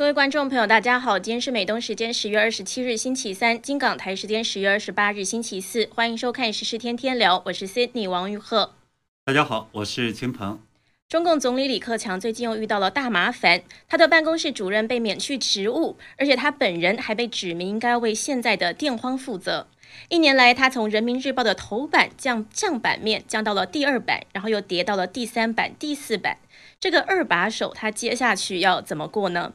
[0.00, 8.72] 各位观众朋友，大家好，今天是美东时间十月二十七日星期三，金港台时间十月二十八日星期四，欢迎收看《时事天天聊》，我是 Sydney 王玉鹤。
[9.26, 10.58] 大家好，我是秦鹏。
[11.06, 19.66] 中共总理李克强最近又遇到了大麻烦，他的办公室主任被免去职务，而且他本人还被指明应该为现在的电荒负责。
[20.08, 26.38] 一年来，他从《人民日报》的头版降降版面降到了第二版，然后又跌到了第三版、第四版。
[26.80, 29.52] 这个二把手，他接下去要怎么过呢？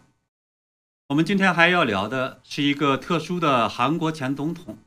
[1.09, 4.79] 我们今天还要聊的是一个特殊的韩国前总统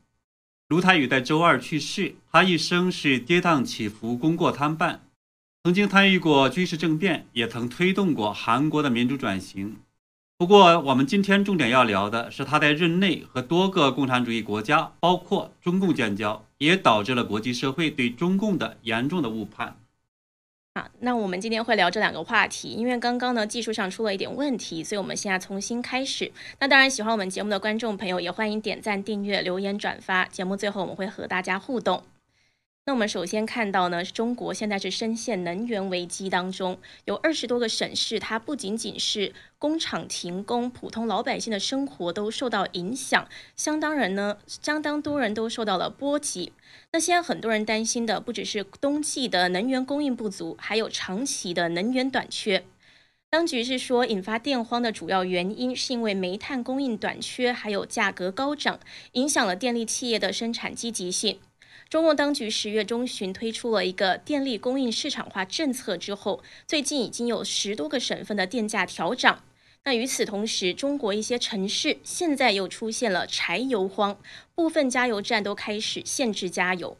[0.67, 2.15] 卢泰愚在周二去世。
[2.29, 5.01] 他一生是跌宕起伏、功过参半，
[5.63, 9.77] 曾经参与过军事政变，也曾推动过韩国的民主转型。
[10.37, 19.79] 不过，我们今天重点要聊的是他在任内和多个共产主义国家，包括中共建交，也导致了国际社会对中共的严重的误判。
[20.99, 26.31] 那我们今天会聊这两个话题，因为刚刚呢技术上出了一点问题，所以我们现在重新开始。
[26.59, 30.25] 那当然，喜欢我们节目的观众朋友也欢迎点赞、订阅、留言、转发。
[30.25, 32.03] 节目最后我们会和大家互动。
[32.89, 46.51] 那我们首先看到呢，中国现在是深陷能源危机当中，有二十多个省市，它不仅仅是工厂停工，普通老百姓的生活都受到影响，相当人呢，相当多人都受到了波及。
[46.91, 52.63] 那现在很多人担心的不只是冬季的能源供应不足，还有长期的能源短缺。
[53.29, 58.79] 当局是说，引发电荒的主要原因是因为煤炭供应短缺，还有价格高涨，
[59.11, 61.37] 影响了电力企业的生产积极性。
[61.89, 69.43] 中共当局十月中旬推出了一个电力供应市场化政策之后，最近已经有十多个省份的电价调涨。
[69.85, 74.19] 那与此同时，中国一些城市现在又出现了柴油荒，
[74.53, 76.95] 部分加油站都开始限制加油。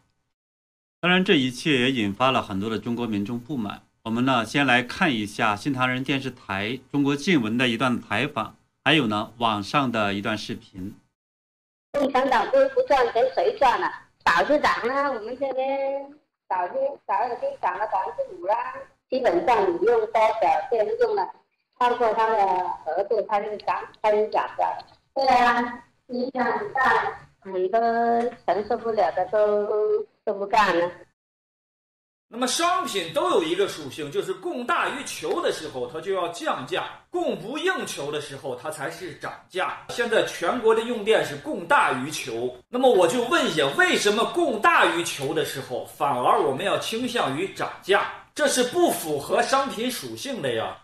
[0.99, 3.83] 当然，这一切也引发了很多的中国民众不满。
[4.03, 10.95] 我们呢，先来看一下新唐人电视台中国新闻的一段采访，还有呢，网上的一段视频。
[11.91, 14.08] 共产党不不赚钱，谁赚了？
[14.29, 16.13] 早就涨了，我们这边
[16.47, 16.75] 早就
[17.07, 18.53] 早已经涨了百分之五了。
[19.09, 21.27] 基本上你用多少电用了
[21.79, 22.37] 超过它的
[22.85, 24.63] 额度，它就涨，它就涨的。
[25.15, 27.79] 对啊，影响很大，很多
[28.45, 30.91] 承受不了的都都不干了。
[32.31, 39.79] 那么商品都有一个属性，就是供大于求的时候，它就要降价；供不应求的时候，它才是涨价。
[39.89, 48.13] 现在全国的用电是供大于求，那么我就问一下，为什么供大于求的时候，反而我们要倾向于涨价？
[48.35, 50.77] 这是不符合商品属性的呀。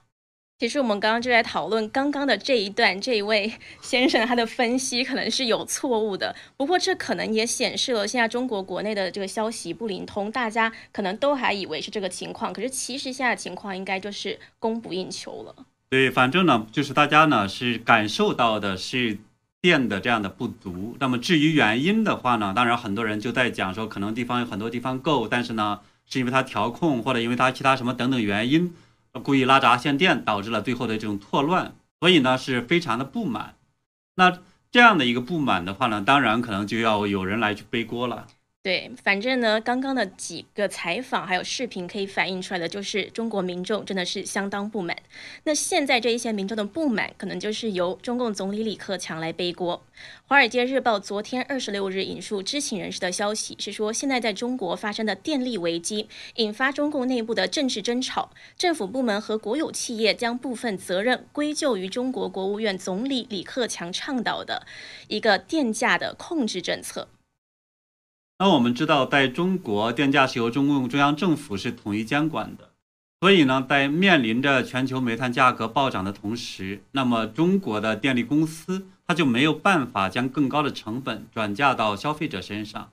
[0.58, 3.52] 其实我们刚刚就在讨论刚刚的这一段，这一位
[3.82, 6.34] 先生他的分析可能是有错误的。
[6.56, 15.54] 不过这可能也显示了现在中国国内的这个消息不灵通，大家可能都还以为是这个情况，可是其实现在情况应该就是供不应求了。
[15.90, 19.18] 对，反正呢，就是大家呢是感受到的是
[19.60, 20.96] 电的这样的不足。
[21.02, 28.74] 那么至于原因的话呢，当然很多人就在讲说，可能地方有很多地方够，但是呢是因为它调控或者因为它其他什么等等原因。
[29.20, 33.56] 故意拉闸限电，导致了最后的这种错乱，所以呢是非常的不满。
[34.16, 34.40] 那
[34.72, 38.28] 这样的一个不满的话呢，当然可能就要有人来去背锅了。
[38.66, 44.98] 对，反正呢，刚刚的几个采访还有视频可以反映出来的，就是中国民众真的是相当不满。
[45.44, 49.84] 那现在这一些民众的不满，可能就是由中共总理李克强来背锅。
[50.26, 64.66] 华尔街日报昨天二十六日引述知情人士的消息是说，现在在中国发生的电力危机，引发中共内部的政治争吵，政府部门和国有企业将部分责任归咎于中国国务院总理李克强倡导的
[65.08, 67.08] 一个电价的控制政策。
[68.38, 72.72] 那我们知道，在中国，电价是由中共中央政府是统一监管的，
[73.22, 82.92] 所以呢，在面临着全球煤炭价格暴涨的同时，那么中国的电力公司它就没有办法将更高的成本转嫁到消费者身上。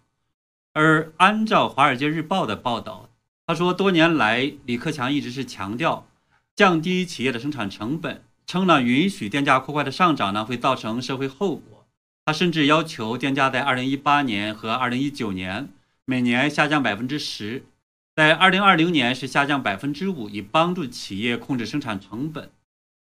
[0.74, 3.08] 而按照《华尔街日报》的报道，
[3.44, 6.06] 他说，多年来，李克强一直是强调
[6.54, 11.81] 降低企业的生产成本，称呢，允许电价过快的上涨呢，会造成社会后果。
[12.24, 15.68] 他甚至要求电价在二零一八年和二零一九年
[16.04, 17.64] 每年下降百分之十，
[18.14, 22.50] 在二零二零年是下降百分之五，以帮助企业控制生产成本。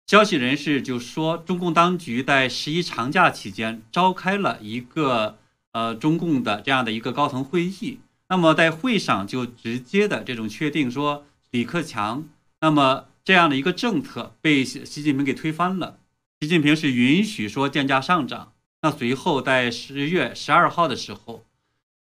[0.07, 5.37] 消息人士就说，中共当局在十一长假期间召开了一个
[5.73, 7.99] 呃中共的这样的一个高层会议，
[8.29, 12.25] 那么在会上就直接的这种确定说，李克强
[12.61, 15.99] 那么这样的一个政策被习近平给推翻了，
[16.41, 18.53] 习近平是允许说电价上涨。
[18.81, 21.45] 那随后，在十月十二号的时候，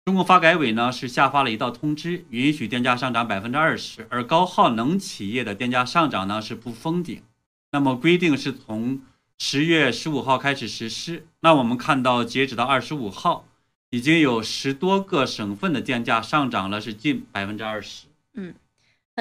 [0.06, 7.22] 中国发改委呢是下发了一道通知，允许电价上涨百分之二十，而高耗能企业的电价上涨呢是不封顶。
[7.72, 9.02] 那么规定是从
[9.40, 11.25] 十月十五号开始实施。
[11.40, 13.46] 那我们看到，截止到二十五号，
[13.90, 18.06] 已经有十多个省份的电价上涨了，是近百分之二十。
[18.34, 18.54] 嗯，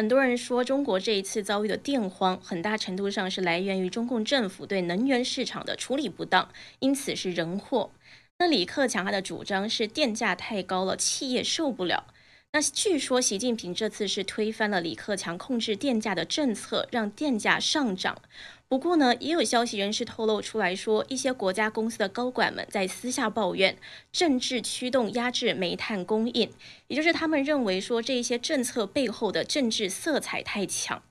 [0.00, 6.48] 很多人说，中国这一次遭遇的电荒，很大程度上是来源于中共政府对能源市场的处理不当，
[6.78, 7.90] 因此是人祸。
[8.38, 12.06] 那李克强他的主张是电价太高了，企业受不了。
[12.52, 18.22] 那据说习近平这次是推翻了李克强控制电价的政策，让电价上涨。
[18.70, 23.76] 不过呢，也有消息人士透露出来说，一些国家公司的高管们在私下抱怨，
[24.12, 26.48] 政治驱动压制煤炭供应，
[26.86, 31.02] 也就是他们认为说这一些政策背后的政治色彩太强。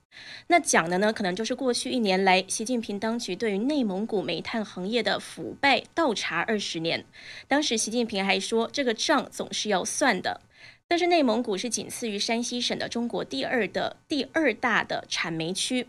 [0.46, 7.04] 那讲的呢，可能就是过去一年来，习近平当局对于内蒙古煤炭行业的腐败倒查二十年。
[7.46, 10.40] 当时习近平还说，这个账总是要算的。
[10.88, 15.86] 但是内蒙古是仅次于山西省的中国第二的第二大的产煤区。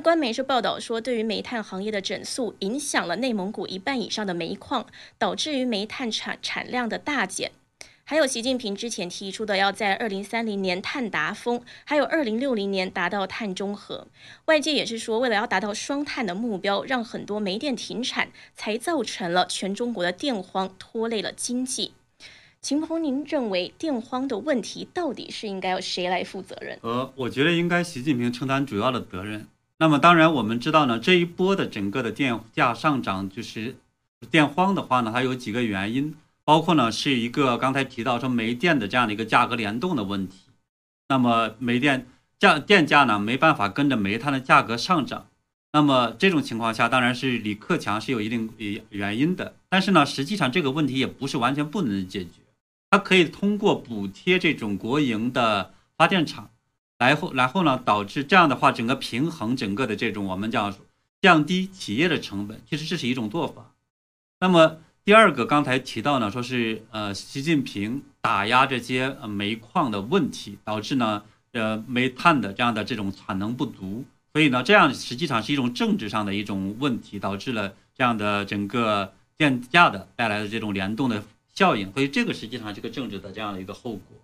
[0.00, 4.86] 官媒是报道说，对于煤炭行业的整肃，影响了内蒙古一半以上的煤矿，
[5.18, 7.52] 导致于煤炭产产量的大减。
[8.04, 14.06] 还有习近平之前提出的要在二零三零年碳达峰，还有二零六零年达到碳中和。
[14.46, 21.92] 外界也是说，为了要达到双碳的目标，让很多煤电停产，才造成了全中国的电荒，拖累了经济。
[22.62, 26.78] 秦鹏，您认为电荒的问题到底是应该由谁来负责任？
[26.82, 29.46] 呃，我觉得应该习近平承担主要的责任。
[29.80, 33.76] 那么，当然我们知道呢，这一波的整个的电价上涨，就是
[34.28, 40.38] 电荒的话呢，它有几个原因，包括呢是一个刚才提到说煤电的这样的一个价格联动的问题。
[41.08, 42.06] 那么煤电
[42.38, 45.28] 价电价呢没办法跟着煤炭的价格上涨。
[45.72, 48.50] 那么这种情况下，当然是李克强是有一定
[48.88, 49.54] 原因的。
[49.68, 52.30] 但是呢，实际上这个问题也不是完全不能解决。
[52.90, 56.50] 它可以通过补贴这种国营的发电厂，
[56.98, 60.74] 然后然后呢，导致这样的话，整个平衡整个的这种我们叫
[61.22, 63.72] 降低企业的成本，其实这是一种做法。
[64.40, 71.22] 那么第二个，刚才提到呢，说是呃，习近平打压这些煤矿的问题，导致呢
[71.52, 81.22] 呃煤炭的这样的这种产能不足，所以呢，这样实际上是一种政治上的一种问题，导致了这样的整个电价的带来的这种联动的。
[81.54, 84.17] 效应，所以这个实际上是个政治的这样的一个后果。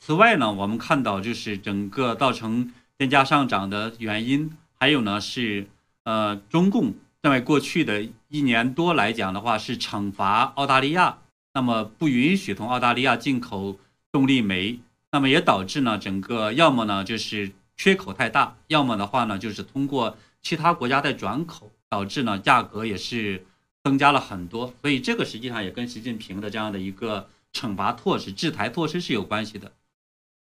[0.00, 5.68] 此外呢，我们看到就是整个造成电价上涨的原因，还有呢是
[6.04, 11.18] 呃中共在过去的一年多来讲的话，是惩罚澳大利亚，
[11.52, 13.78] 那么不允许从澳大利亚进口
[14.10, 14.80] 动力煤，
[15.12, 23.44] 那么也导致呢整个要么呢就是缺口太大，要么的话呢就是通过其他国家在转口，导致呢价格也是。
[23.82, 29.72] 增加了很多，所以这个实际上也跟习近平的这样的一个惩罚措施、制裁措施是有关系的。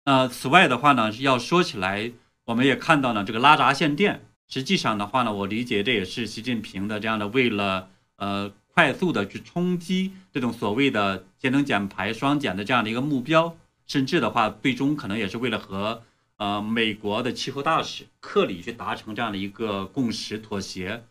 [0.10, 2.12] 呃，此外的话呢，要说起来，
[2.46, 16.02] 我们也看到呢，这个拉闸限电，实际上的话呢，我理解这也是习近平的这样的为了呃快速的去冲击这种所谓的节能减排双减的这样的一个目标，甚至的话，最终可能也是为了和
[16.38, 21.04] 呃美国的气候大使克里去达成这样的一个共识妥协。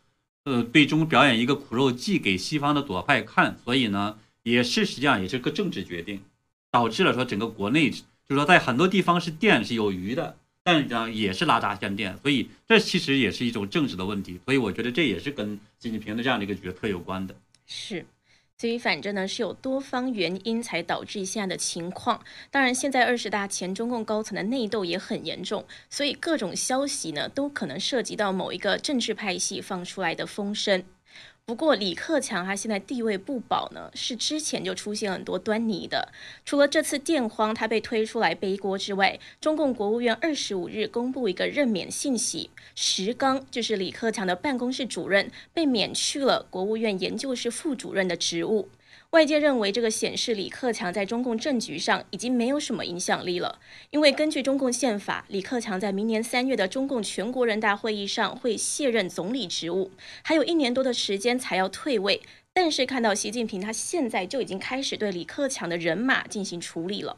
[0.42, 6.20] 呃，最终表演一个苦肉计给西方的左派看，所以呢，也是实际上也是个政治决定，
[6.72, 7.92] 导致了说整个国内，
[8.28, 17.34] 就是说在很多地方是电是有余的，但呢也是拉闸限电，所以这其实也是一种政治的问题，所以我觉得这也是跟习近平的这样的一个决策有关的。
[17.66, 18.04] 是。
[18.60, 22.20] 所以，反正呢是有多方原因才导致现在的情况。
[22.50, 30.82] 当然，现在二十大前中共高层的内斗也很严重，所以各种消息呢都可能涉及到某一个政治派系放出来的风声。
[31.48, 36.12] 不过，李克强他现在地位不保呢，是之前就出现很多端倪的。
[36.44, 48.68] 除了这次电荒他被推出来背锅之外，中共国务院二十五日公布一个任免信息，石刚就是李克强的办公室主任，被免去了国务院研究室副主任的职务。
[49.12, 53.58] 外界认为，这个显示李克强在中共政局上已经没有什么影响力了。
[53.88, 59.90] 因为根据中共宪法，李克强在明年三月的中共全国人大会议上会卸任总理职务，
[60.22, 62.20] 还有一年多的时间才要退位。
[62.52, 67.16] 但是看到习近平，他现在就已经开始对李克强的人马进行处理了。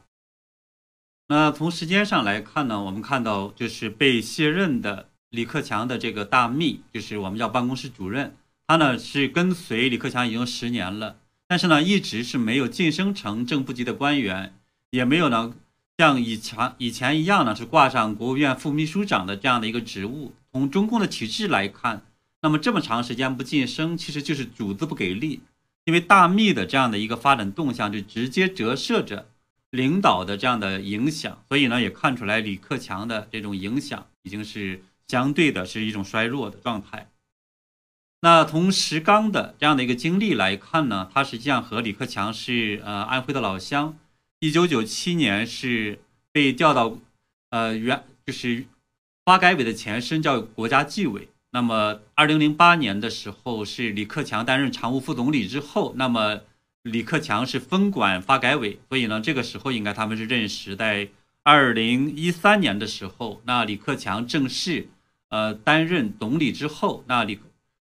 [1.26, 8.36] 那从时间上来看呢，我们看到就是被卸任的李克强的这个大秘，就是我们叫办公室主任，
[8.68, 11.16] 他呢是跟随李克强已经十年了。
[11.50, 14.54] 但是呢，一直是没有晋升成正部级的官员，
[14.90, 15.52] 也没有呢
[15.98, 20.32] 像以前以前一样呢是挂上国务院副秘书长的这样的一个职务。
[20.52, 22.06] 从中共的体制来看，
[22.42, 25.40] 那么这么长时间不晋升，其实就是主子不给力。
[25.86, 29.26] 因为大秘的这样的一个发展动向，就直接折射着
[29.70, 31.42] 领导的这样的影响。
[31.48, 37.08] 所以呢，也看出来李克强的这种影响已经是相对的是一种衰弱的状态。
[38.22, 43.96] 那从石刚的这样的一个经历来看呢，他实际上和李克强是呃安徽的老乡。
[44.40, 46.00] 一九九七年是
[46.30, 46.98] 被调到
[47.48, 48.66] 呃原就是
[49.24, 51.28] 发改委的前身叫国家纪委。
[51.52, 56.40] 那么二零零八年的时候是李克强担任常务副总理之后，那么
[56.82, 60.76] 李克强是分管发改委，所以呢这个时候应该他们是认识。
[60.76, 61.08] 在
[61.42, 64.88] 二零一三年的时候，那李克强正式
[65.30, 67.40] 呃担任总理之后，那李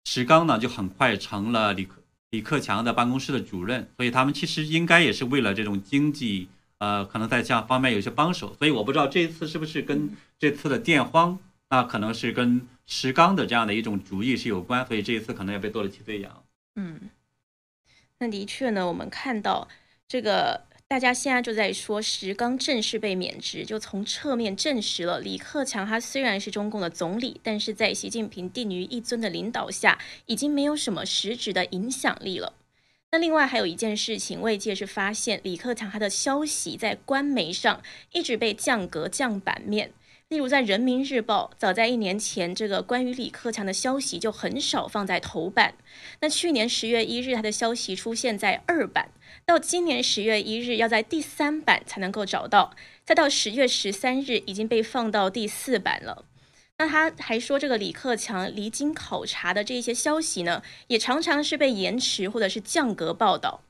[0.04, 8.54] 石刚呢就很快成了李克李克强的办公室的主任，所以他们其实应该也是为了这种经济，呃，可能在这样方面有些帮手。
[8.54, 11.38] 所以我不知道这一次是不是跟这次的电荒，
[11.69, 16.45] 那可能是跟石刚的这样的一种主意是有关，所以这一次可能也被做了替罪羊。
[16.76, 17.11] 嗯，
[18.19, 19.69] 那的确呢，我们看到
[20.09, 20.70] 这个。
[20.90, 32.54] 大家现在就在说，石刚正式被免职，就从侧面证实了李克强他虽然是中共的总理，但是在习近平定于一尊的领导下，已经没有什么实质的影响力了。
[33.12, 37.80] 那另外还有一件事情，外界是发现李克强他的消息在官媒上
[38.11, 39.92] 一直被降格降版面。
[40.31, 45.75] 例如，在《人民日报》，早在一年前，这个关于李克强的消息就很少放在头版。
[46.21, 49.09] 那去年十月一日，他的消息出现在二版，
[49.45, 52.77] 到今年十月一日，要在第三版才能够找到。
[53.05, 56.25] 再到十月十三日，已经被放到第四版了。
[56.79, 63.63] 那他还说，这个李克强离京考察的这些消息呢，也常常是被延迟或者是降格报道。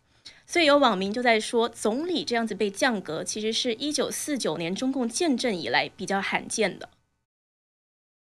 [0.51, 6.89] 所以有网民就在说，总理这样子被降格，其实是一九四九年中共建政以来比较罕见的。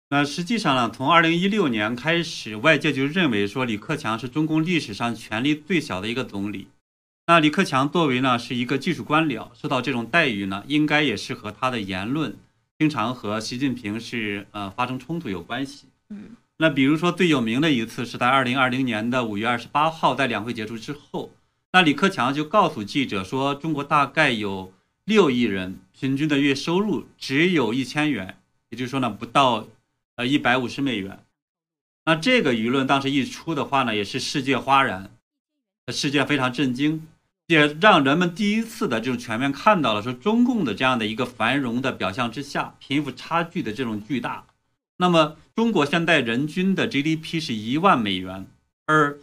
[0.09, 6.67] 那实际上呢，从二零一六年开始，外界就认为说李克强是中共历史上权力最小的一个总理。
[7.29, 12.37] 那李克强作为呢是一个技术官僚，受到这种待遇呢，应该也是和他的言论
[12.77, 15.87] 经常和习近平是呃发生冲突有关系。
[16.11, 21.31] 嗯，那比如说最有名的一次是在二零二零年的五月二十八号，在两会结束之后。
[21.77, 24.73] 那李克强就告诉记者说：“中国大概有
[25.05, 28.39] 六亿人，平均的月收入只有一千元，
[28.71, 29.69] 也就是说呢，不到
[30.15, 31.23] 呃一百五十美元。
[32.07, 35.11] 那这个舆论当时一出的话呢，也是世界哗然，
[35.93, 37.07] 世界非常震惊，
[37.49, 44.47] 也让人们第一次的这种全面看到了说中共的这样的一个繁荣的表象之下，贫富差距的这种巨大。
[44.97, 48.47] 那么中国现在人均的 GDP 是一万美元，
[48.87, 49.19] 而。”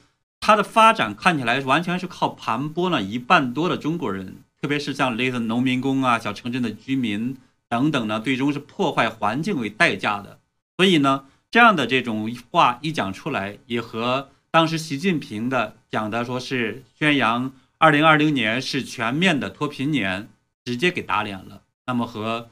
[0.46, 7.38] 它的发展看起来完全是靠盘剥了一半多的中国人，特别是像类似农民工啊、小城镇的居民
[7.70, 10.42] 等等呢，最终是破坏环境为代价的。
[10.76, 20.28] 所以呢，这样的这种话一讲出来，也和当时习近平的讲的说是宣扬二零二零年是全面的脱贫年，
[20.66, 21.62] 直接给打脸了。
[21.88, 22.50] 那么和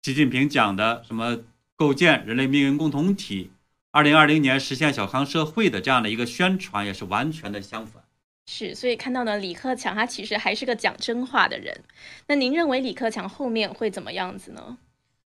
[0.00, 1.38] 习近平讲的什么
[1.74, 3.50] 构建人类命运共同体。
[3.92, 8.02] 二零二零年实现小康社会的这样的一个宣传也是完全的相反。
[8.46, 11.78] 是，所以看到呢，李克强他其实还是个讲真话的人。
[12.26, 14.78] 那您认为李克强后面会怎么样子呢？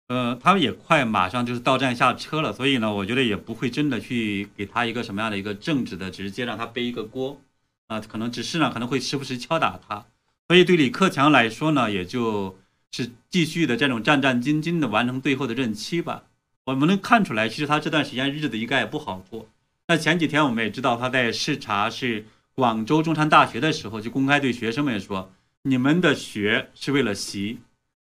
[0.06, 7.40] 呃，他们也快马上就是到站下车了，所以呢，我觉得也不会真的去给他一个什么样的一个政治的直接让他背一个锅
[7.88, 10.06] 啊，可能只是呢可能会时不时敲打他。
[10.48, 12.56] 所以对李克强来说呢，也就
[12.92, 16.22] 是继续的这种战战兢兢的完成最后的任期吧。
[16.64, 19.48] 我们能看出来，其实他这段时间日子应该也不好过。
[19.88, 27.58] 那前几天我们也知道，他在视察是广州中山大学的时候，就公开对学生们说：“你们的学是为了习。”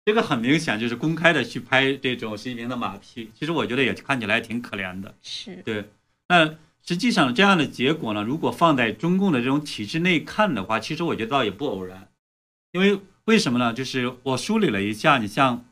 [0.06, 3.32] 这个很明显就是公开的去拍这种习近平的马屁。
[3.34, 5.16] 其实我觉得也看起来挺可怜的。
[5.24, 5.86] 是对。
[6.28, 6.56] 那
[6.86, 12.08] 实际上这样的结果呢，如果放在中共的这种体制内看的话，其实我觉得倒也不偶然。
[12.74, 13.74] 因为为什么呢？
[13.74, 15.66] 就是我梳理了一下，你像。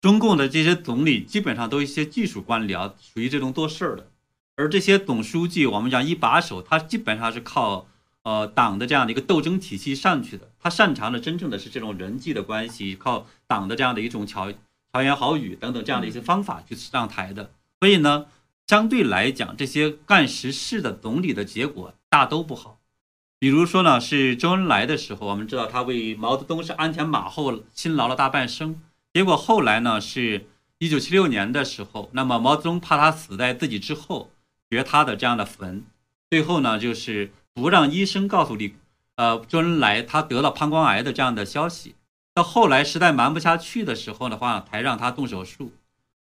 [0.00, 4.10] 中共的这些总理基本上都一些技术官僚，属于这种做事儿的，
[4.56, 7.86] 而这些总书记，我们讲一把手，他基本上是靠
[8.22, 14.50] 呃党的这样的一个斗争体系上去的，他擅长的真正的是这种人际的关系，靠党的这样的一种巧
[14.92, 17.52] 巧言好语等等这样的一些方法去上台的。
[17.78, 18.24] 所以呢，
[18.68, 22.78] 相对来讲，这些干实事的总理的结果大都不好。
[23.38, 28.80] 比如说呢，是周恩来的时候，我们知道他为毛泽东是鞍前马后辛劳了大半生。
[29.12, 30.46] 结果后来呢，是
[30.78, 34.30] 一九七六年的时候，那么毛泽东怕他死在自己之后
[34.70, 35.84] 掘他的这样的坟，
[36.30, 38.76] 最后呢，就是不让医生告诉李，
[39.16, 41.96] 呃，周恩来他得了膀胱癌的这样的消息。
[42.32, 45.72] 到后来实在瞒不下去的时候的话，才让他动手术。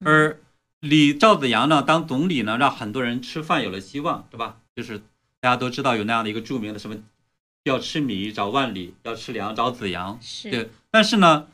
[0.05, 0.39] 而
[0.81, 4.59] 李赵子阳呢，当总理呢，让很多人吃饭有了希望，对吧？
[4.77, 4.99] 就是
[5.41, 6.97] 大家都知道有那样的一个著名的什么，
[7.63, 10.69] 要吃米找万里，要吃粮找子阳，对。
[10.91, 11.47] 但是呢。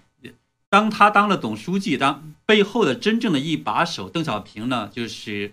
[0.70, 5.52] 当他当了总书记，当背后的真正的一把手邓小平呢，就是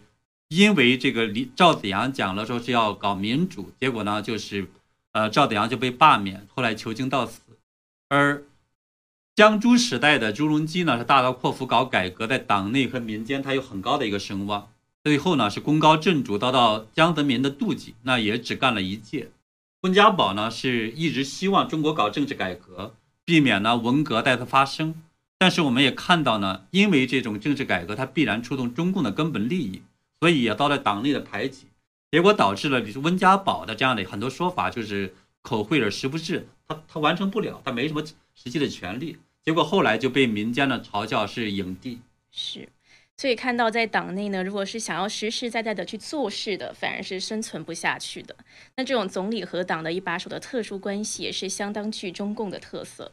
[0.49, 4.69] 因为这个李赵子阳讲了说是要搞民主，结果呢就是
[5.13, 7.41] 呃赵子阳就被罢免，后来囚禁到死。
[8.09, 8.43] 而
[9.35, 14.69] 江朱时代的朱镕基呢是大刀阔斧搞改革，在党内和民间他有很高的一个声望。
[15.03, 19.31] 最后呢是功高震主，遭到江泽民的妒忌，那也只干了一届。
[19.81, 22.93] 温家宝呢是一直希望中国搞政治改革，
[23.25, 25.01] 避免呢文革再次发生。
[25.39, 29.81] 但是我们也看到呢，因为这种政治改革，它必然触动中共的根本利益，
[30.19, 31.67] 所以也遭到党内的排挤，
[32.11, 38.03] 结果导致了你是温家宝的这样的很多说法就是口惠而实不至，他他完成不了，他没什么
[38.35, 41.99] 实际的权利，结果后来就被民间的嘲笑是影帝。
[42.31, 42.69] 是。
[43.19, 48.35] 所以看到在党内呢，如果是想要实实在在的去做事的，反而是生存不下去的。
[48.75, 53.11] 那这种总理和党的一把手的特殊关系，也是相当具中共的特色。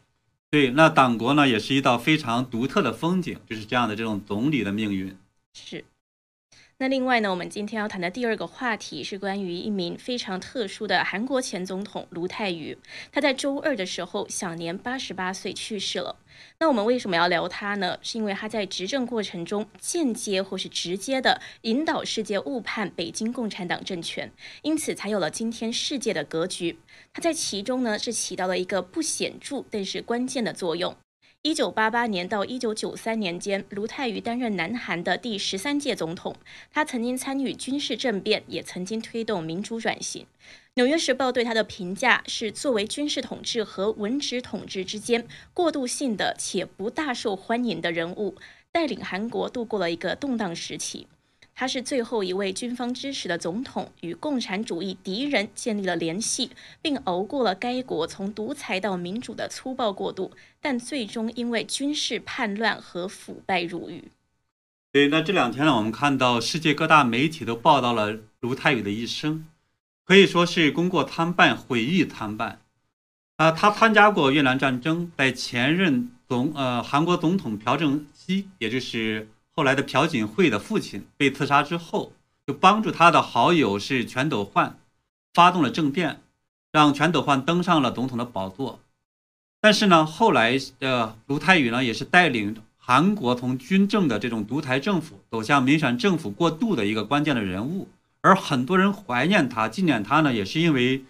[0.55, 5.19] 对，那党国呢，也是一道非常独特的风景，就是这样的这种总理的命运。
[5.53, 5.85] 是。
[6.85, 12.77] 那另外呢，我们今天要谈的第二个话题是关于一名非常特殊的韩国前总统卢泰愚，
[13.11, 16.17] 他在周二的时候享年八十八岁去世了。
[16.59, 17.97] 那我们为什么要聊他呢？
[18.03, 26.79] 是因为他在执政过程中间接或是直接的引导世界误判北京共产党政权，因此才有了今天世界的格局。
[27.15, 30.95] 他在其中呢是起到了一个不显著但是关键的作用。
[31.47, 36.35] 一九八八年到一九九三年间，卢泰愚担任南韩的第十三届总统。
[36.73, 40.23] 他曾经参与军事政变，也曾经推动民主转型。
[40.73, 48.37] 《纽约时报》对他的评价是：作为军事统治和文职统治之间过渡性的且不大受欢迎的人物，
[48.73, 51.07] 带领韩国度过了一个动荡时期。
[51.57, 56.51] 他是最后一位军方支持的总统，与共产主义敌人建立了联系，
[56.83, 64.11] 并熬过了该国从独裁到民主的粗暴过渡，但最终因为军事叛乱和腐败入狱。
[64.91, 69.47] 对，那这两天呢，我们看到世界各大媒体都报道了卢泰愚的一生，
[70.05, 72.61] 可以说是功过参半，毁誉参半。
[73.37, 79.29] 啊，他参加过越南战争，在前任总呃韩国总统朴正熙，也就是。
[79.57, 82.13] 后来的朴槿惠的父亲被刺杀之后，
[82.45, 84.79] 就帮助他的好友是全斗焕，
[85.33, 86.21] 发动了政变，
[86.73, 88.81] 让全斗焕登上了总统的宝座。
[89.61, 97.89] 但是呢，后来的卢泰愚呢，也是带领韩国从军政的这种独裁政府走向民选政府过渡的一个关键的人物。
[98.21, 101.05] 而很多人怀念他、纪念他呢，也是因为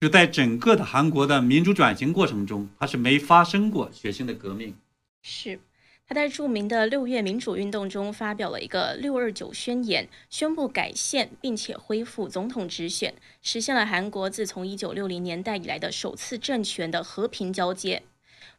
[0.00, 4.74] 就在整个的韩国的民主转型过程中，他是没发生过血腥的革命。
[5.22, 5.60] 是。
[6.10, 18.02] 他在著名的六月民主运动中发表了一个“六二九宣言”，宣布改宪，并且恢复总统直选，实现了韩国自从一九六零年代以来的首次政权的和平交接。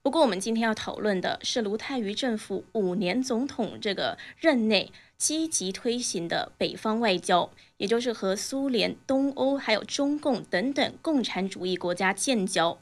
[0.01, 12.79] 不过，我们今天要讨论的是卢泰愚政府五年总统这个任内积极推行的北方外交，也就是和苏联、东欧还有中共等等共产主义国家建交。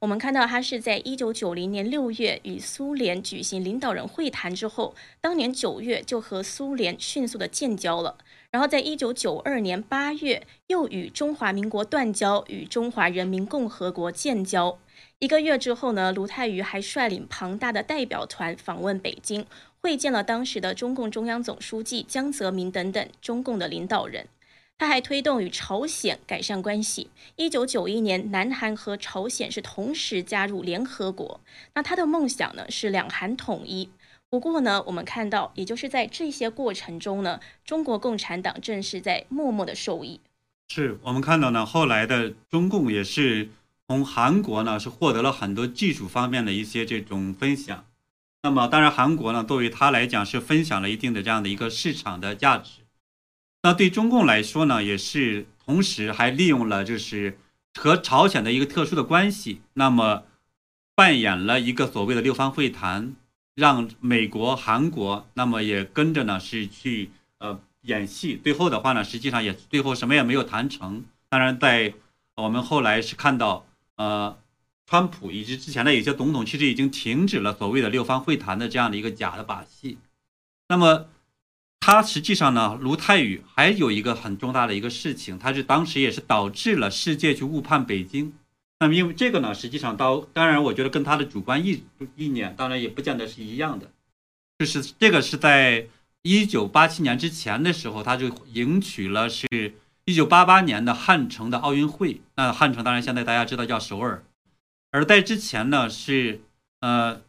[0.00, 8.16] 我们看到，他是在一九九零年六月与苏联举行领导人会谈之后，当年九月就和苏联迅速的建交了。
[8.50, 14.78] 然后在一九九二年八月又与中华民国断交，与中华人民共和国建交。
[15.20, 19.46] 一个月之后呢，卢泰愚还率领庞大的代表团访问北京，
[19.80, 24.26] 会见了当时的中共中央总书记江泽民等等中共的领导人。
[24.78, 27.10] 他还推动与朝鲜改善关系。
[27.36, 31.40] 一九九一年，南韩和朝鲜是同时加入联合国。
[31.74, 33.88] 那他的梦想呢是两韩统一。
[34.28, 40.20] 不过呢，我们看到，也就是在这些过程中呢，中国共产党正是在默默的受益。
[40.68, 43.50] 是我们看到呢，后来的中共也是
[43.86, 47.84] 从韩国呢是获得了很多技术方面的一些这种分享。
[48.42, 52.81] 那么，当然韩国呢，对于他来讲是分享了一定的这样的一个市场的价值。
[53.64, 57.38] 那对中共来说呢，也是同时还利用了就是
[57.74, 60.24] 和朝鲜的一个特殊的关系，那么
[60.96, 63.14] 扮演了一个所谓的六方会谈，
[63.54, 68.40] 让美国、韩国那么也跟着呢是去呃演戏。
[68.42, 71.04] 最后的话呢，实际上也最后什么也没有谈成。
[71.28, 71.94] 当然，在
[72.34, 74.36] 我们后来是看到呃，
[74.86, 79.98] 川普以及之前的有些总统其实已经停止了所谓的六方会谈的这样的一个假的把戏。
[80.66, 81.06] 那么。
[81.84, 88.32] 他实际上呢，卢泰愚还有一个很重大的一个事情，他是当时也是导致了世界去误判北京。
[88.78, 91.82] 那么因为这个呢，实际上到当然，我觉得跟他的主观意
[92.14, 93.90] 意念当然也不见得是一样的。
[94.60, 95.88] 就是这个是在
[96.22, 99.48] 一九八七年之前的时候，他就迎娶了是
[100.04, 102.20] 一九八八年的汉城的奥运会。
[102.36, 104.22] 那汉城当然现在大家知道叫首尔，
[104.92, 106.42] 而在之前呢是
[106.80, 107.20] 呃。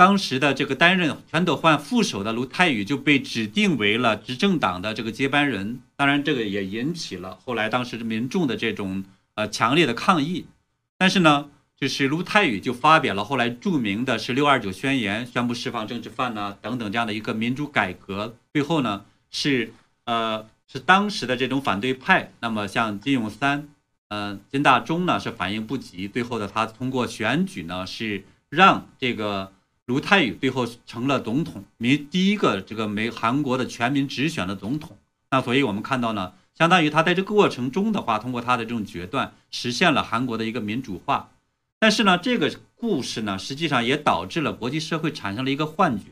[0.00, 5.78] 当时的这个担任全斗焕副手的卢泰愚就被指定为了执政党的这个接班人。
[5.94, 10.46] 当然，这个也引起了后来当时民众的这种呃强烈的抗议。
[10.96, 18.34] 但是呢，就是卢泰愚就发表了后来著名的是六二九宣言，宣布释放政治犯呐等等这样的一个民主改革。
[18.54, 19.74] 最后呢，是
[20.06, 23.68] 呃是当时的这种反对派，那么像金永三。
[24.08, 29.52] 嗯，金大中呢是反应不及，最后的他通过选举呢是让这个
[29.90, 34.96] 卢泰愚最后成了总统，民第一个这个美韩国的全民直选的总统。
[35.30, 41.30] 那所以我们看到呢，相当于他在这个过程中的话，通过他的这种决断，实现了韩国的一个民主化。
[41.80, 46.04] 但是呢，这个故事呢，实际上也导致了国际社会产生了一个幻觉，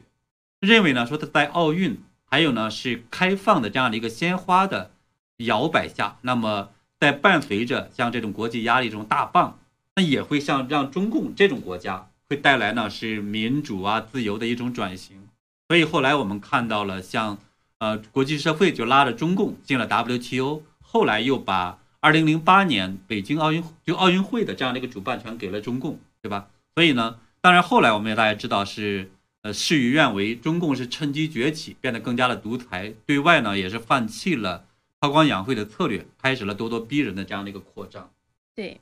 [0.58, 4.90] 认为呢说他在奥运还有呢是开放的这样的一个鲜花的
[5.36, 6.70] 摇摆下，那么。
[7.00, 9.60] 在伴随着像这种国际压力这种大棒，
[9.94, 15.28] 那也会像让中共这种国家会带来呢是民主啊自由的一种转型。
[15.68, 17.38] 所以后来我们看到了像
[17.78, 26.48] 呃国际社会就拉着中共进了 WTO，后来又把2008年北京奥运就奥运会的这样的一个主办权给了中共，对吧？
[26.74, 29.10] 所以呢，当然后来我们也大家知道是
[29.42, 34.64] 呃事与愿违，中共是趁机崛起，变得更加的独裁，对外呢也是放弃了。
[35.00, 38.10] 韬光养晦的策略开始了咄咄逼人的这样的一个扩张。
[38.54, 38.80] 对，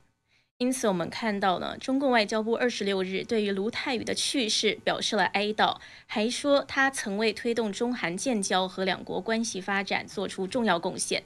[0.57, 11.21] 因此我们看到呢，中共外交部二十六日对于卢泰愚的去世表示了哀悼，还说他曾为推动中韩建交和两国关系发展做出重要贡献。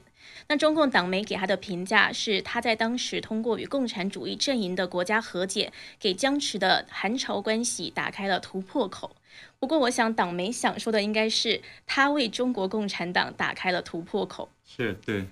[0.48, 9.16] 那中共党媒给他的评价是，他在当时通过与共产主义阵营的国家和解，给僵持的韩朝关系打开了突破口。
[9.58, 14.50] 不过，我想党媒想说的应该是他为中国共产党打开了突破口。
[14.66, 15.24] 是对，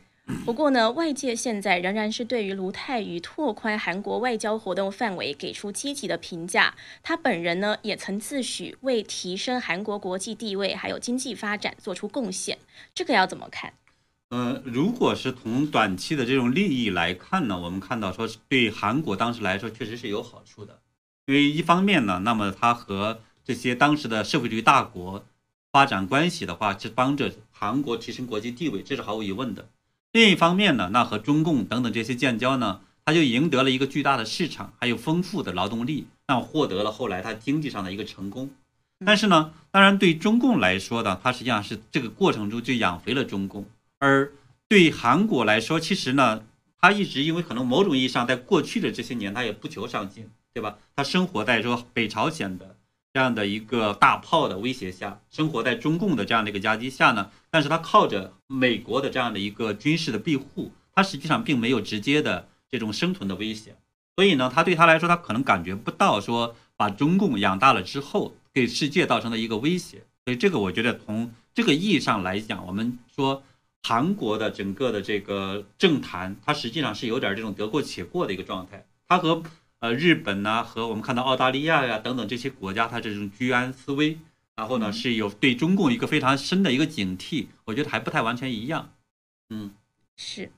[0.44, 6.74] 不过呢，外界现在仍然是对于卢泰愚拓宽韩国外交活动范围给出积极的评价。
[7.02, 12.58] 他本人呢，也曾自诩为提升韩国国际地位还有经济发展做出贡献。
[12.94, 13.72] 这个要怎么看？
[14.30, 20.80] 呃，如果是从短期的这种利益来看呢，我们看到说对韩国当时来说确实是有好处的，
[21.26, 25.24] 因为一方面呢，那么他和这些当时的社会主义大国。
[25.72, 29.68] 发展关系的话，是帮着韩国提升国际地位，这是毫无疑问的。
[30.12, 38.50] 另一方面呢，那和中共等等这些建交呢，他就赢得了一个巨大的市场，还有丰富的劳动力，那获得了后来他经济上的一个成功。
[39.06, 43.62] 但是呢，当然对中共来说呢，它实际上是这个过程中就养肥了中共；
[43.98, 44.32] 而
[44.68, 46.42] 对韩国来说，其实呢，
[46.80, 50.76] 他一直因为可能某种意义上，在过去的这些年，他也不求上进，对吧？
[50.96, 52.69] 他生活在说北朝鲜的。
[53.12, 63.74] 这样的一个大炮的威胁下，生活在中共的这样的一个夹击下呢，但是他靠着美国的这样的一个军事的庇护，他实际上并没有直接的这种生存的威胁，
[64.14, 73.42] 所以呢，他对他来说，他可能感觉不到说把中共养大了之后给世界造成的一个威胁，所以这个我觉得从这个意义上来讲，我们说
[73.82, 79.42] 韩国的整个的这个政坛，它实际上是有点这种得过且过的一个状态，它和。
[79.80, 84.18] 呃，日本呢，和我们看到澳大利亚呀等等这些国家，它这种居安思危，
[84.54, 88.92] 然后呢是有对中共一个非常深的一个警惕，我觉得还不太完全一样。
[89.48, 89.74] 嗯，
[90.16, 90.52] 是。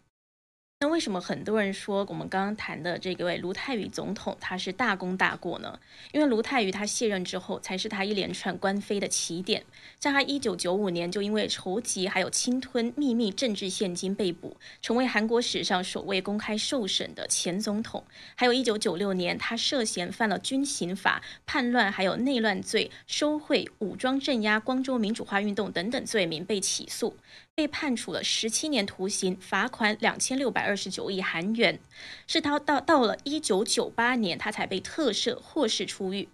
[0.82, 5.78] 那为什么很多人说我们刚刚谈的这个位卢泰愚总统他是大功大过呢？
[6.10, 9.62] 因为卢泰愚他卸任之后，才是他一连串官非的起点。
[10.00, 18.02] 像他一九九五年就因为筹集还有侵吞秘密政治现金被捕，成为韩国史上首位公开受审的前总统。
[18.34, 27.16] 还有一九九六年他涉嫌犯了军刑法、叛乱还有内乱罪、收贿、武装镇压光州民主化运动等等罪名被起诉。
[27.54, 31.78] 被判处了十七年徒刑，罚款两千六百二十九亿韩元。
[32.26, 36.28] 是他到到了一九九八年，他才被特赦获释出狱。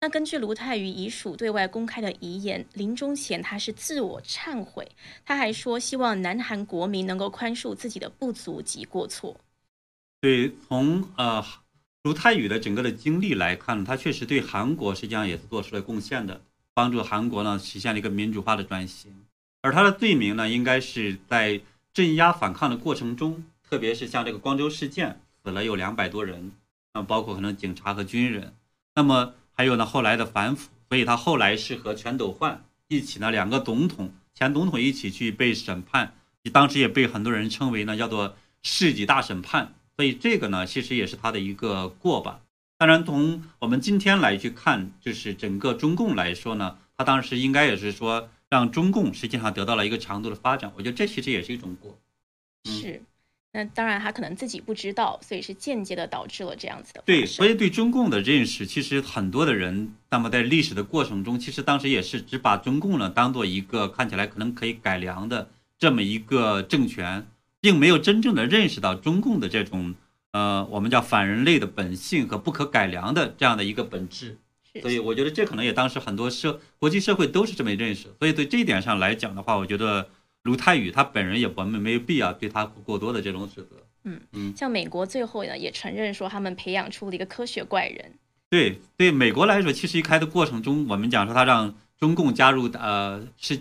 [0.00, 4.86] 那根据卢泰愚遗属对外公开的遗言，临终前他是自我忏悔，
[5.24, 9.40] 他还说希望南韩国民能够宽恕自己的不足及过错。
[10.20, 11.44] 对，从呃
[12.04, 16.40] 卢泰愚的整个的经历来看，他确实对韩国实际上也是做出了贡献的，
[16.74, 19.12] 帮助韩国呢实现了一个民主化的转型。
[19.60, 21.60] 而他的罪名呢，应该是在
[21.92, 26.52] 镇压反抗的过程中，特别是像这个光州事件，死了有两百多人，
[26.92, 28.54] 啊，包括可能警察和军人。
[28.94, 36.14] 那么还有呢，后来的反腐，所以他后来是和全斗焕一起呢，两个总统前总统一起去被审判，
[36.52, 39.74] 当时也被很多人称为呢叫做世纪大审判。
[39.96, 42.40] 所以这个呢，其实也是他的一个过吧。
[42.76, 48.28] 当然，从我们今天来去看，就是整个中共来说呢，他当时应该也是说。
[48.50, 51.98] 让中共实际上得到了一个长度的发展，我觉得这其实也是一种过。
[52.64, 53.02] 是，
[53.52, 57.02] 那当然他可能自己不知道，所以是间接的导致了这样子的。
[57.04, 67.26] 对，所以对中共的认识，其实很多的人，那么在历史的过程中，其实当时也是只把中共呢当做一个看起来可能可以改良的这么一个政权，
[67.60, 69.94] 并没有真正的认识到中共的这种
[70.32, 74.38] 呃我们叫反人类的本性和不可改良的这样的一个本质。
[74.80, 78.08] 所以我觉得这可能也当时很多社国际社会都是这么认识。
[78.18, 80.08] 所以对这一点上来讲的话，我觉得。
[80.44, 83.70] 卢泰愚他本人也我们没有必要对他过多的这种指责。
[84.04, 88.12] 嗯嗯，像美国最后呢也承认说他们培养出了一个科学怪人。
[88.48, 93.60] 对对，美国来说，其实一开的过程中，我们讲说他让中共加入呃是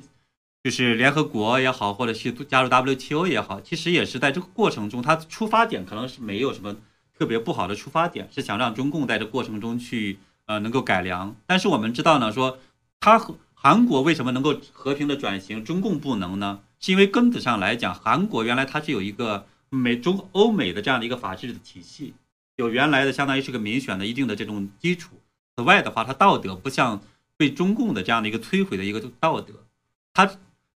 [0.64, 6.74] 就是联合国也好，或者是加入 WTO 也好，其实也是在这个过程中，他出发点可能是没有什么
[7.18, 11.36] 特别不好的出发点，是想让中共在这过程中去呃能够改良。
[11.46, 12.58] 但是我们知道呢，说
[13.00, 16.62] 他和韩国为什么能够和平的转型，中共不能呢？
[16.80, 22.14] 是因为根子上来讲，韩国原来它是有一个美中欧美的这样的一个法治的体系，
[22.56, 25.16] 有原来的相当于是个民选的一定的这种基础。
[25.56, 27.02] 此外的话，它道德不像
[27.36, 29.66] 被中共的这样的一个摧毁的一个道德，
[30.14, 30.30] 它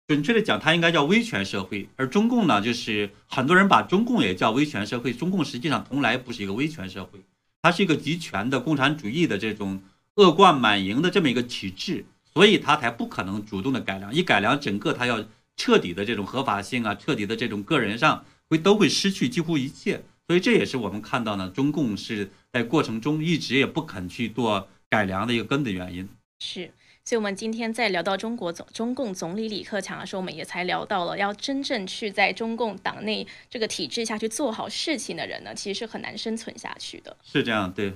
[0.06, 1.88] 准确的讲，它应该叫威权社会。
[1.96, 7.20] 而中共呢，就是很多人把中共也叫威权社会，中共实际上从来不是一个威权社会，
[7.62, 9.82] 它是一个集权的共产主义的这种
[10.14, 15.24] 恶贯满盈的这么一个体制，所以它才不可能主动的改良，一改良整个它要。
[15.60, 26.08] 彻底的这种合法性啊，彻底的这种个人上会都会失去几乎一切，所以这也是我们看到呢，中共是在过程中一直也不肯去做改良的一个根本原因。
[26.38, 26.72] 是，
[27.08, 37.16] 所以我们今天在聊到中国总中共总理李克强的时候，我们也才聊到了，要真正去在中共党内这个体制下去做好事情的人呢，其实是很难生存下去的。
[37.24, 37.94] 是这样，对。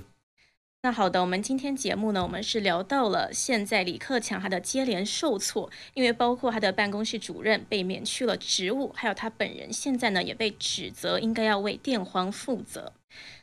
[0.81, 12.91] 那好的，我们今天节目呢，我们是聊到了现在李克强他的接连受挫，因为包括他的办公室主任被免去了职务，还有他本人现在呢也被指责应该要为电荒负责。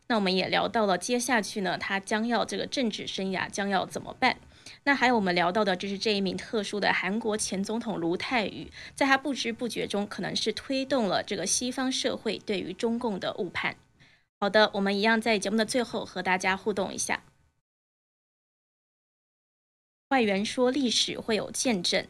[0.09, 4.37] 那我们也聊到了接下去呢，他将要这个政治生涯将要怎么办？
[4.85, 13.77] 那还有我们聊到的就是这一名特殊的韩国前总统卢泰愚，在他不知不觉中可能是推动了这个西方社会对于中共的误判。
[14.41, 17.23] 好的，我们一样在节目的最后和大家互动一下。
[20.09, 22.09] 外援说历史会有见证，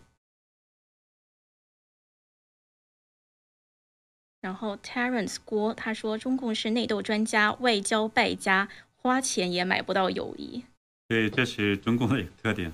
[4.41, 10.65] 然后 Terence 郭他说中共是内斗专家，外交败家，花钱也买不到友谊。
[11.11, 12.73] 对，这是中共的一个特点。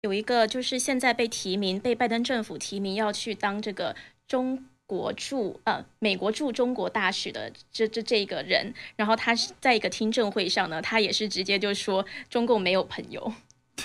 [0.00, 3.94] 有一个就是现在被提名，被拜登政府提名要去当这个
[4.26, 13.34] 中国驻呃美国驻中国大使的这这这个人，然后他是在一个听证会上呢，他也是直接就说中共没有朋友。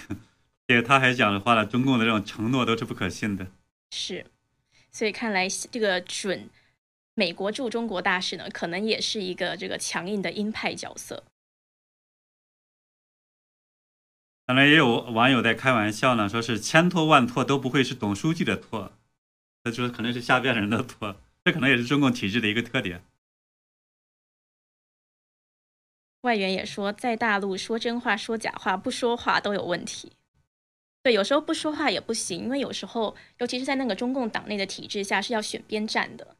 [0.66, 3.48] 对，他还讲的话呢，中共的这种承诺都是不可信的。
[3.94, 4.26] 是，
[4.94, 6.50] 所以看来这个准
[7.16, 11.26] 美国驻中国大使呢，可能也是一个这个强硬的鹰派角色。
[14.52, 18.92] 当然，也有网友在开玩笑呢，说是千错万错都不会是董书记的错，
[19.64, 23.02] 他说可能是下边人的错，这可能也是中共体制的一个特点。
[26.24, 30.12] 外援也说，在大陆说真话说假话不说话都有问题。
[31.02, 36.36] 对，有时候不说话也不行，因为有时候，尤其是在那个中共党内的体制下，是要选边站的。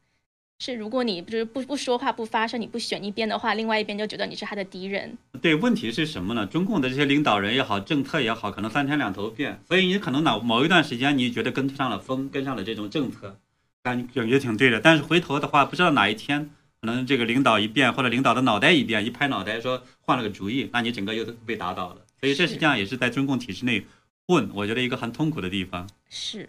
[0.64, 5.18] 是如果你就是不不说话不发声，你不选一边的话，另外一边就觉得你是他的敌人。
[5.40, 6.46] 对，问题是什么呢？
[6.46, 13.36] 中共的这些领导人也好，政策也好，可能三天两头变，所以你可能哪某一段时间你觉得跟上了风，跟上了这种政策，
[13.82, 14.78] 感觉挺对的。
[14.78, 16.48] 但是回头的话，不知道哪一天，
[16.80, 21.96] 可能这个领导一变，或者领导的脑袋一变，一拍脑袋说换了个主意，那你整个又被打倒了。
[22.20, 23.84] 所以这实际上也是在中共体制内。
[24.28, 26.48] 混，我觉得一个很痛苦的地方是，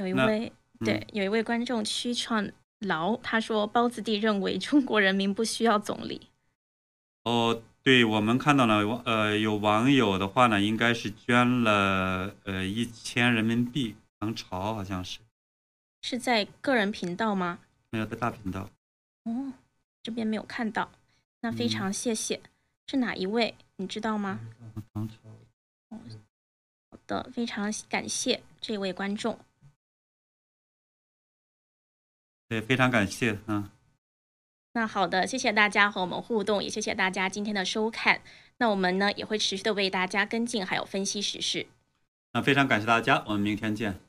[0.00, 6.28] 有一位对有一位观众屈创劳他说包子弟认为中国人民不需要总理。
[7.24, 15.18] 哦，对我们看到了呃有网友的话呢，应该是捐了呃一千人民币，唐朝好像是，
[16.00, 17.58] 是在个人频道吗？
[17.90, 18.70] 没有在大频道。
[19.24, 19.52] 哦，
[20.02, 20.90] 这边没有看到。
[21.42, 22.40] 那非常谢谢，
[22.86, 23.54] 是哪一位？
[23.76, 24.40] 你知道吗？
[25.90, 25.98] 好
[27.06, 29.38] 的，非常感谢这位观众。
[32.50, 33.70] 对，非常感谢嗯。
[34.72, 38.22] 那好的，谢谢大家和我们互动，也谢谢大家今天的收看。
[38.58, 41.68] 那我们呢也会持续的为大家跟进，还有分析时事。
[42.32, 44.00] 那非常感谢大家，我们明天见。